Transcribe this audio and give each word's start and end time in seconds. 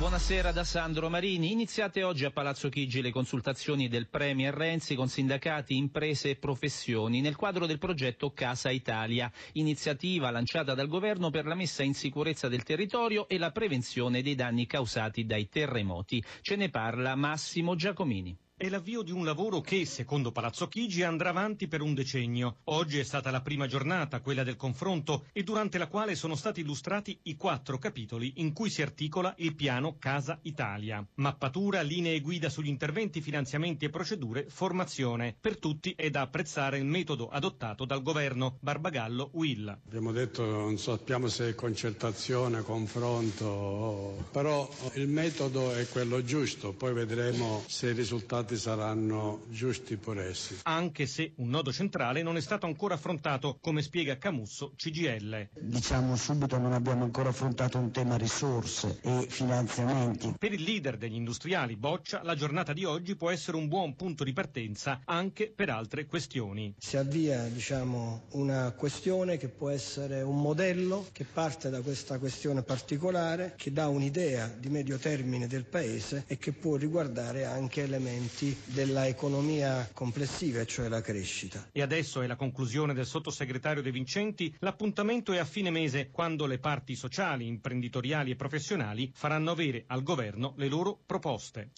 Buonasera 0.00 0.50
da 0.50 0.64
Sandro 0.64 1.10
Marini. 1.10 1.52
Iniziate 1.52 2.02
oggi 2.04 2.24
a 2.24 2.30
Palazzo 2.30 2.70
Chigi 2.70 3.02
le 3.02 3.10
consultazioni 3.10 3.86
del 3.86 4.08
Premier 4.08 4.54
Renzi 4.54 4.94
con 4.94 5.08
sindacati, 5.08 5.76
imprese 5.76 6.30
e 6.30 6.36
professioni 6.36 7.20
nel 7.20 7.36
quadro 7.36 7.66
del 7.66 7.76
progetto 7.76 8.32
Casa 8.32 8.70
Italia, 8.70 9.30
iniziativa 9.52 10.30
lanciata 10.30 10.72
dal 10.72 10.88
governo 10.88 11.28
per 11.28 11.44
la 11.44 11.54
messa 11.54 11.82
in 11.82 11.92
sicurezza 11.92 12.48
del 12.48 12.62
territorio 12.62 13.28
e 13.28 13.36
la 13.36 13.50
prevenzione 13.50 14.22
dei 14.22 14.34
danni 14.34 14.64
causati 14.66 15.26
dai 15.26 15.50
terremoti. 15.50 16.24
Ce 16.40 16.56
ne 16.56 16.70
parla 16.70 17.14
Massimo 17.14 17.74
Giacomini. 17.76 18.34
È 18.60 18.68
l'avvio 18.68 19.00
di 19.00 19.10
un 19.10 19.24
lavoro 19.24 19.62
che, 19.62 19.86
secondo 19.86 20.32
Palazzo 20.32 20.68
Chigi, 20.68 21.02
andrà 21.02 21.30
avanti 21.30 21.66
per 21.66 21.80
un 21.80 21.94
decennio. 21.94 22.58
Oggi 22.64 22.98
è 22.98 23.04
stata 23.04 23.30
la 23.30 23.40
prima 23.40 23.66
giornata, 23.66 24.20
quella 24.20 24.42
del 24.42 24.56
confronto, 24.56 25.24
e 25.32 25.42
durante 25.42 25.78
la 25.78 25.86
quale 25.86 26.14
sono 26.14 26.34
stati 26.34 26.60
illustrati 26.60 27.18
i 27.22 27.36
quattro 27.36 27.78
capitoli 27.78 28.34
in 28.36 28.52
cui 28.52 28.68
si 28.68 28.82
articola 28.82 29.32
il 29.38 29.54
piano 29.54 29.96
Casa 29.98 30.38
Italia. 30.42 31.02
Mappatura, 31.14 31.80
linee 31.80 32.20
guida 32.20 32.50
sugli 32.50 32.68
interventi, 32.68 33.22
finanziamenti 33.22 33.86
e 33.86 33.88
procedure, 33.88 34.44
formazione. 34.50 35.34
Per 35.40 35.58
tutti 35.58 35.94
è 35.96 36.10
da 36.10 36.20
apprezzare 36.20 36.76
il 36.76 36.84
metodo 36.84 37.30
adottato 37.30 37.86
dal 37.86 38.02
governo. 38.02 38.58
Barbagallo 38.60 39.30
Will. 39.32 39.74
Abbiamo 39.86 40.12
detto 40.12 40.44
non 40.44 40.76
sappiamo 40.76 41.28
se 41.28 41.48
è 41.48 41.54
concertazione, 41.54 42.60
confronto, 42.60 44.22
però 44.30 44.68
il 44.96 45.08
metodo 45.08 45.72
è 45.72 45.88
quello 45.88 46.22
giusto, 46.22 46.74
poi 46.74 46.92
vedremo 46.92 47.64
se 47.66 47.88
i 47.88 47.94
risultati 47.94 48.48
saranno 48.56 49.44
giusti 49.48 49.96
per 49.96 50.18
essi. 50.18 50.58
Anche 50.62 51.06
se 51.06 51.32
un 51.36 51.48
nodo 51.48 51.72
centrale 51.72 52.22
non 52.22 52.36
è 52.36 52.40
stato 52.40 52.66
ancora 52.66 52.94
affrontato, 52.94 53.58
come 53.60 53.82
spiega 53.82 54.18
Camusso 54.18 54.72
CGL. 54.76 55.48
Diciamo 55.60 56.16
subito 56.16 56.58
non 56.58 56.72
abbiamo 56.72 57.04
ancora 57.04 57.30
affrontato 57.30 57.78
un 57.78 57.90
tema 57.90 58.16
risorse 58.16 58.98
e 59.02 59.26
finanziamenti. 59.28 60.34
Per 60.38 60.52
il 60.52 60.62
leader 60.62 60.96
degli 60.96 61.14
industriali 61.14 61.76
Boccia, 61.76 62.22
la 62.22 62.34
giornata 62.34 62.72
di 62.72 62.84
oggi 62.84 63.16
può 63.16 63.30
essere 63.30 63.56
un 63.56 63.68
buon 63.68 63.94
punto 63.96 64.24
di 64.24 64.32
partenza 64.32 65.00
anche 65.04 65.50
per 65.54 65.70
altre 65.70 66.06
questioni. 66.06 66.74
Si 66.78 66.96
avvia 66.96 67.44
diciamo, 67.44 68.24
una 68.32 68.72
questione 68.72 69.36
che 69.36 69.48
può 69.48 69.68
essere 69.70 70.22
un 70.22 70.40
modello 70.40 71.06
che 71.12 71.24
parte 71.24 71.70
da 71.70 71.80
questa 71.80 72.18
questione 72.18 72.62
particolare, 72.62 73.54
che 73.56 73.72
dà 73.72 73.88
un'idea 73.88 74.46
di 74.48 74.68
medio 74.68 74.98
termine 74.98 75.46
del 75.46 75.64
Paese 75.64 76.24
e 76.26 76.38
che 76.38 76.52
può 76.52 76.76
riguardare 76.76 77.44
anche 77.44 77.82
elementi 77.82 78.39
della 78.64 79.06
economia 79.06 79.88
complessiva, 79.92 80.64
cioè 80.64 80.88
la 80.88 81.00
crescita. 81.00 81.68
E 81.72 81.82
adesso 81.82 82.20
è 82.22 82.26
la 82.26 82.36
conclusione 82.36 82.94
del 82.94 83.06
sottosegretario 83.06 83.82
De 83.82 83.90
Vincenti. 83.90 84.54
L'appuntamento 84.60 85.32
è 85.32 85.38
a 85.38 85.44
fine 85.44 85.70
mese, 85.70 86.10
quando 86.10 86.46
le 86.46 86.58
parti 86.58 86.94
sociali, 86.94 87.46
imprenditoriali 87.46 88.30
e 88.30 88.36
professionali 88.36 89.10
faranno 89.14 89.50
avere 89.50 89.84
al 89.86 90.02
governo 90.02 90.54
le 90.56 90.68
loro 90.68 90.98
proposte. 91.04 91.70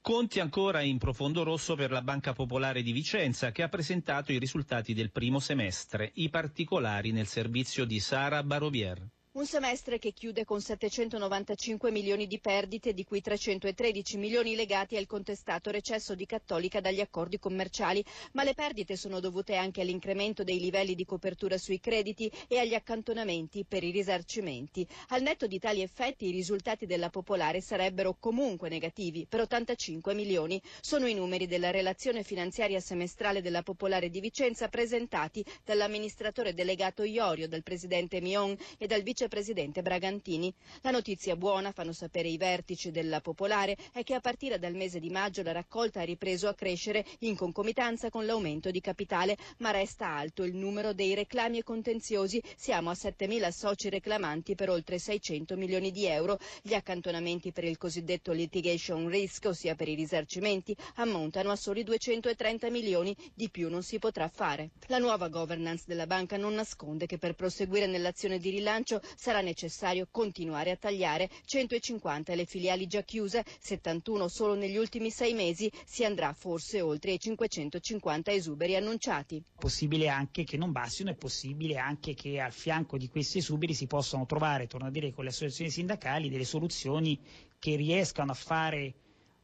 Conti 0.00 0.38
ancora 0.38 0.82
in 0.82 0.98
profondo 0.98 1.44
rosso 1.44 1.74
per 1.76 1.90
la 1.90 2.02
Banca 2.02 2.34
Popolare 2.34 2.82
di 2.82 2.92
Vicenza 2.92 3.52
che 3.52 3.62
ha 3.62 3.68
presentato 3.70 4.32
i 4.32 4.38
risultati 4.38 4.92
del 4.92 5.10
primo 5.10 5.38
semestre, 5.40 6.10
i 6.16 6.28
particolari 6.28 7.10
nel 7.10 7.26
servizio 7.26 7.86
di 7.86 7.98
Sara 8.00 8.42
Barovier. 8.42 9.02
Un 9.36 9.46
semestre 9.46 9.98
che 9.98 10.12
chiude 10.12 10.44
con 10.44 10.60
795 10.60 11.90
milioni 11.90 12.28
di 12.28 12.38
perdite, 12.38 12.94
di 12.94 13.02
cui 13.02 13.20
313 13.20 14.16
milioni 14.16 14.54
legati 14.54 14.96
al 14.96 15.08
contestato 15.08 15.72
recesso 15.72 16.14
di 16.14 16.24
Cattolica 16.24 16.80
dagli 16.80 17.00
accordi 17.00 17.40
commerciali, 17.40 18.04
ma 18.34 18.44
le 18.44 18.54
perdite 18.54 18.96
sono 18.96 19.18
dovute 19.18 19.56
anche 19.56 19.80
all'incremento 19.80 20.44
dei 20.44 20.60
livelli 20.60 20.94
di 20.94 21.04
copertura 21.04 21.58
sui 21.58 21.80
crediti 21.80 22.30
e 22.46 22.60
agli 22.60 22.74
accantonamenti 22.74 23.64
per 23.66 23.82
i 23.82 23.90
risarcimenti. 23.90 24.86
Al 25.08 25.22
netto 25.22 25.48
di 25.48 25.58
tali 25.58 25.82
effetti 25.82 26.28
i 26.28 26.30
risultati 26.30 26.86
della 26.86 27.10
Popolare 27.10 27.60
sarebbero 27.60 28.14
comunque 28.20 28.68
negativi 28.68 29.26
per 29.28 29.40
85 29.40 30.14
milioni. 30.14 30.62
Sono 30.80 31.08
i 31.08 31.14
numeri 31.14 31.48
della 31.48 31.72
relazione 31.72 32.22
finanziaria 32.22 32.78
semestrale 32.78 33.42
della 33.42 33.64
Popolare 33.64 34.10
di 34.10 34.20
Vicenza 34.20 34.68
presentati 34.68 35.44
dall'amministratore 35.64 36.54
delegato 36.54 37.02
Iorio, 37.02 37.48
dal 37.48 37.64
presidente 37.64 38.20
Mion 38.20 38.56
e 38.78 38.86
dal 38.86 39.02
vice 39.02 39.22
vicepresidente 39.24 39.82
Bragantini. 39.82 40.52
La 40.82 40.90
notizia 40.90 41.36
buona, 41.36 41.72
fanno 41.72 41.92
sapere 41.92 42.28
i 42.28 42.36
vertici 42.36 42.90
della 42.90 43.20
Popolare, 43.20 43.76
è 43.92 44.02
che 44.02 44.14
a 44.14 44.20
partire 44.20 44.58
dal 44.58 44.74
mese 44.74 45.00
di 45.00 45.08
maggio 45.08 45.42
la 45.42 45.52
raccolta 45.52 46.00
ha 46.00 46.04
ripreso 46.04 46.46
a 46.46 46.54
crescere 46.54 47.04
in 47.20 47.34
concomitanza 47.34 48.10
con 48.10 48.26
l'aumento 48.26 48.70
di 48.70 48.80
capitale, 48.80 49.36
ma 49.58 49.70
resta 49.70 50.08
alto 50.08 50.42
il 50.44 50.54
numero 50.54 50.92
dei 50.92 51.14
reclami 51.14 51.58
e 51.58 51.62
contenziosi. 51.62 52.42
Siamo 52.56 52.90
a 52.90 52.92
7.000 52.92 53.48
soci 53.50 53.88
reclamanti 53.88 54.54
per 54.54 54.68
oltre 54.68 54.98
600 54.98 55.56
milioni 55.56 55.90
di 55.90 56.04
euro. 56.06 56.38
Gli 56.60 56.74
accantonamenti 56.74 57.52
per 57.52 57.64
il 57.64 57.78
cosiddetto 57.78 58.32
litigation 58.32 59.08
risk, 59.08 59.46
ossia 59.46 59.74
per 59.74 59.88
i 59.88 59.94
risarcimenti, 59.94 60.76
ammontano 60.96 61.50
a 61.50 61.56
soli 61.56 61.82
230 61.82 62.68
milioni, 62.68 63.16
di 63.34 63.48
più 63.48 63.70
non 63.70 63.82
si 63.82 63.98
potrà 63.98 64.28
fare. 64.28 64.70
La 64.88 64.98
nuova 64.98 65.28
governance 65.28 65.84
della 65.86 66.06
banca 66.06 66.36
non 66.36 66.54
nasconde 66.54 67.06
che 67.06 67.16
per 67.18 67.34
proseguire 67.34 67.86
nell'azione 67.86 68.38
di 68.38 68.50
rilancio 68.50 69.00
sarà 69.16 69.40
necessario 69.40 70.08
continuare 70.10 70.70
a 70.70 70.76
tagliare 70.76 71.28
150 71.44 72.34
le 72.34 72.44
filiali 72.44 72.86
già 72.86 73.02
chiuse, 73.02 73.44
71 73.60 74.28
solo 74.28 74.54
negli 74.54 74.76
ultimi 74.76 75.10
sei 75.10 75.34
mesi, 75.34 75.70
si 75.84 76.04
andrà 76.04 76.32
forse 76.32 76.80
oltre 76.80 77.12
i 77.12 77.18
550 77.18 78.32
esuberi 78.32 78.76
annunciati. 78.76 79.36
È 79.38 79.58
possibile 79.60 80.08
anche 80.08 80.44
che 80.44 80.56
non 80.56 80.72
bastino, 80.72 81.10
è 81.10 81.14
possibile 81.14 81.76
anche 81.76 82.14
che 82.14 82.40
al 82.40 82.52
fianco 82.52 82.96
di 82.96 83.08
questi 83.08 83.38
esuberi 83.38 83.74
si 83.74 83.86
possano 83.86 84.26
trovare, 84.26 84.66
torno 84.66 84.86
a 84.86 84.90
dire 84.90 85.12
con 85.12 85.24
le 85.24 85.30
associazioni 85.30 85.70
sindacali, 85.70 86.28
delle 86.28 86.44
soluzioni 86.44 87.18
che 87.58 87.76
riescano 87.76 88.32
a 88.32 88.34
fare 88.34 88.94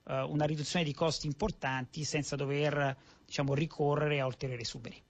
uh, 0.05 0.13
una 0.31 0.45
riduzione 0.45 0.85
di 0.85 0.93
costi 0.93 1.27
importanti 1.27 2.05
senza 2.05 2.37
dover 2.37 2.97
diciamo, 3.25 3.55
ricorrere 3.55 4.21
a 4.21 4.27
ulteriori 4.27 4.63
esuberi. 4.63 5.03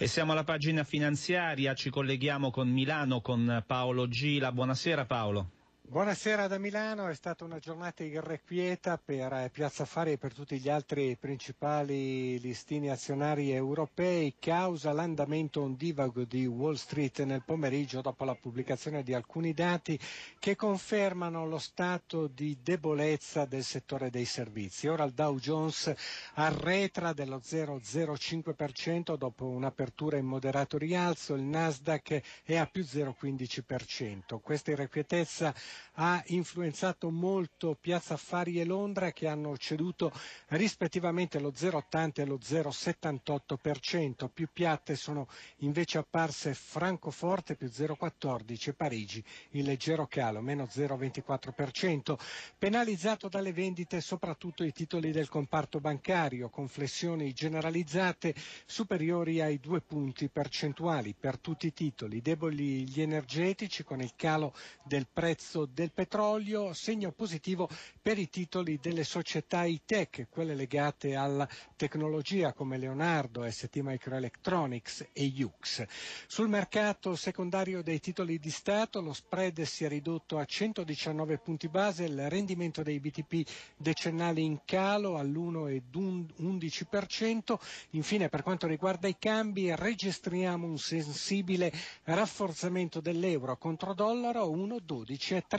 E 0.00 0.06
siamo 0.06 0.30
alla 0.30 0.44
pagina 0.44 0.84
finanziaria, 0.84 1.74
ci 1.74 1.90
colleghiamo 1.90 2.52
con 2.52 2.68
Milano 2.68 3.20
con 3.20 3.64
Paolo 3.66 4.06
Gila. 4.06 4.52
Buonasera 4.52 5.06
Paolo. 5.06 5.57
Buonasera 5.90 6.48
da 6.48 6.58
Milano, 6.58 7.08
è 7.08 7.14
stata 7.14 7.44
una 7.44 7.58
giornata 7.58 8.04
irrequieta 8.04 9.00
per 9.02 9.48
Piazza 9.50 9.84
Affari 9.84 10.12
e 10.12 10.18
per 10.18 10.34
tutti 10.34 10.58
gli 10.58 10.68
altri 10.68 11.16
principali 11.18 12.38
listini 12.40 12.90
azionari 12.90 13.52
europei 13.52 14.34
causa 14.38 14.92
l'andamento 14.92 15.62
ondivago 15.62 16.24
di 16.24 16.44
Wall 16.44 16.74
Street 16.74 17.22
nel 17.22 17.42
pomeriggio 17.42 18.02
dopo 18.02 18.24
la 18.26 18.34
pubblicazione 18.34 19.02
di 19.02 19.14
alcuni 19.14 19.54
dati 19.54 19.98
che 20.38 20.56
confermano 20.56 21.46
lo 21.46 21.56
stato 21.56 22.26
di 22.26 22.58
debolezza 22.62 23.46
del 23.46 23.64
settore 23.64 24.10
dei 24.10 24.26
servizi. 24.26 24.88
Ora 24.88 25.04
il 25.04 25.12
Dow 25.14 25.38
Jones 25.38 25.90
arretra 26.34 27.14
dello 27.14 27.38
0,05% 27.42 29.16
dopo 29.16 29.46
un'apertura 29.46 30.18
in 30.18 30.26
moderato 30.26 30.76
rialzo, 30.76 31.32
il 31.32 31.44
Nasdaq 31.44 32.20
è 32.44 32.56
a 32.56 32.66
più 32.66 32.82
0,15%. 32.82 34.38
Questa 34.42 34.70
irrequietezza 34.70 35.54
ha 35.94 36.22
influenzato 36.26 37.10
molto 37.10 37.76
Piazza 37.80 38.14
Affari 38.14 38.60
e 38.60 38.64
Londra 38.64 39.12
che 39.12 39.26
hanno 39.26 39.56
ceduto 39.56 40.12
rispettivamente 40.48 41.38
lo 41.40 41.50
0,80 41.50 42.20
e 42.20 42.24
lo 42.24 42.38
0,78%. 42.42 44.28
Più 44.32 44.48
piatte 44.52 44.96
sono 44.96 45.28
invece 45.58 45.98
apparse 45.98 46.54
Francoforte 46.54 47.56
più 47.56 47.68
0,14 47.68 48.68
e 48.68 48.72
Parigi 48.74 49.24
in 49.50 49.64
leggero 49.64 50.06
calo, 50.06 50.40
meno 50.40 50.64
0,24%. 50.64 52.16
Penalizzato 52.58 53.28
dalle 53.28 53.52
vendite 53.52 54.00
soprattutto 54.00 54.64
i 54.64 54.72
titoli 54.72 55.10
del 55.10 55.28
comparto 55.28 55.80
bancario 55.80 56.48
con 56.48 56.68
flessioni 56.68 57.32
generalizzate 57.32 58.34
superiori 58.66 59.40
ai 59.40 59.58
due 59.58 59.80
punti 59.80 60.28
percentuali 60.28 61.14
per 61.18 61.38
tutti 61.38 61.66
i 61.66 61.72
titoli. 61.72 62.20
Deboli 62.20 62.88
gli 62.88 63.00
energetici 63.00 63.84
con 63.84 64.00
il 64.00 64.12
calo 64.16 64.54
del 64.84 65.06
prezzo 65.12 65.67
del 65.72 65.92
petrolio, 65.92 66.72
segno 66.72 67.12
positivo 67.12 67.68
per 68.00 68.18
i 68.18 68.28
titoli 68.28 68.78
delle 68.80 69.04
società 69.04 69.64
high-tech, 69.64 70.26
quelle 70.30 70.54
legate 70.54 71.14
alla 71.14 71.48
tecnologia 71.76 72.52
come 72.52 72.78
Leonardo, 72.78 73.48
ST 73.50 73.76
Microelectronics 73.78 75.08
e 75.12 75.32
Hughes. 75.36 75.84
Sul 76.26 76.48
mercato 76.48 77.14
secondario 77.16 77.82
dei 77.82 78.00
titoli 78.00 78.38
di 78.38 78.50
Stato 78.50 79.00
lo 79.00 79.12
spread 79.12 79.60
si 79.62 79.84
è 79.84 79.88
ridotto 79.88 80.38
a 80.38 80.44
119 80.44 81.38
punti 81.38 81.68
base, 81.68 82.04
il 82.04 82.28
rendimento 82.28 82.82
dei 82.82 83.00
BTP 83.00 83.48
decennali 83.76 84.44
in 84.44 84.60
calo 84.64 85.16
all'1,11%. 85.18 87.56
Infine 87.90 88.28
per 88.28 88.42
quanto 88.42 88.66
riguarda 88.66 89.06
i 89.08 89.16
cambi 89.18 89.74
registriamo 89.74 90.66
un 90.66 90.78
sensibile 90.78 91.72
rafforzamento 92.04 93.00
dell'euro 93.00 93.56
contro 93.56 93.94
dollaro 93.94 94.48
1,12,30. 94.50 95.57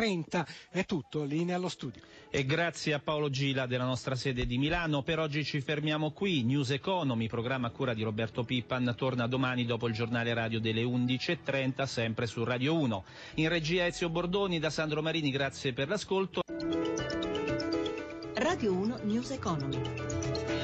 È 0.69 0.85
tutto, 0.85 1.25
linea 1.25 1.57
allo 1.57 1.67
studio. 1.67 2.01
E 2.29 2.45
grazie 2.45 2.93
a 2.93 2.99
Paolo 2.99 3.29
Gila 3.29 3.65
della 3.65 3.83
nostra 3.83 4.15
sede 4.15 4.45
di 4.45 4.57
Milano. 4.57 5.03
Per 5.03 5.19
oggi 5.19 5.43
ci 5.43 5.59
fermiamo 5.59 6.11
qui. 6.11 6.41
News 6.43 6.69
Economy, 6.69 7.27
programma 7.27 7.67
a 7.67 7.71
cura 7.71 7.93
di 7.93 8.03
Roberto 8.03 8.45
Pippan, 8.45 8.93
torna 8.95 9.27
domani 9.27 9.65
dopo 9.65 9.89
il 9.89 9.93
giornale 9.93 10.33
radio 10.33 10.61
delle 10.61 10.83
11.30, 10.83 11.83
sempre 11.83 12.27
su 12.27 12.45
Radio 12.45 12.79
1. 12.79 13.03
In 13.35 13.49
regia 13.49 13.87
Ezio 13.87 14.09
Bordoni, 14.09 14.57
da 14.57 14.69
Sandro 14.69 15.01
Marini, 15.01 15.31
grazie 15.31 15.73
per 15.73 15.89
l'ascolto. 15.89 16.43
Radio 18.35 18.73
1 18.73 18.99
News 19.03 19.31
Economy. 19.31 20.58